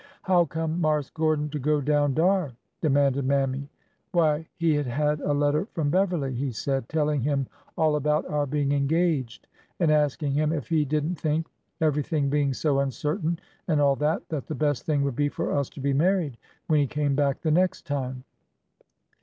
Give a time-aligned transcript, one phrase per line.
[0.31, 3.69] ''How come Marse Gordon to go down dar?" de manded Mammy.''
[4.13, 7.45] Why, he had had a letter from Beverly, he said, telling him
[7.77, 9.45] all about our being engaged
[9.79, 11.49] and asking him if he did n't think—
[11.81, 13.37] everything being so uncertain,
[13.67, 16.79] and all that— that the best thing would be for us to be married when
[16.79, 18.23] he came back the next time.